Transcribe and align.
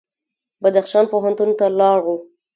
بدخشان 0.61 1.05
پوهنتون 1.11 1.49
ته 1.59 1.65
لاړو. 1.79 2.15